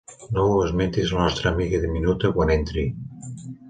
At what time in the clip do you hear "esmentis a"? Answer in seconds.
0.69-1.19